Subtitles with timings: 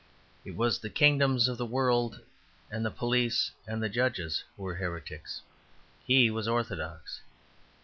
[0.43, 2.21] It was the kingdoms of the world
[2.71, 5.41] and the police and the judges who were heretics.
[6.07, 7.21] He was orthodox.